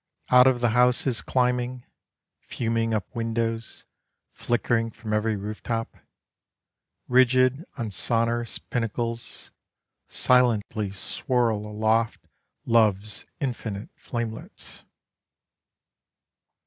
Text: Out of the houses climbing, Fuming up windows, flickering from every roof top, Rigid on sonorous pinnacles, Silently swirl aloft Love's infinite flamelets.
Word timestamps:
Out 0.31 0.47
of 0.47 0.61
the 0.61 0.69
houses 0.69 1.21
climbing, 1.21 1.85
Fuming 2.39 2.91
up 2.91 3.13
windows, 3.15 3.85
flickering 4.31 4.89
from 4.89 5.13
every 5.13 5.35
roof 5.35 5.61
top, 5.61 5.95
Rigid 7.07 7.65
on 7.77 7.91
sonorous 7.91 8.57
pinnacles, 8.57 9.51
Silently 10.07 10.89
swirl 10.89 11.67
aloft 11.67 12.25
Love's 12.65 13.27
infinite 13.39 13.89
flamelets. 13.95 14.85